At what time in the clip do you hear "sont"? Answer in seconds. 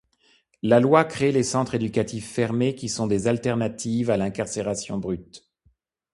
2.89-3.05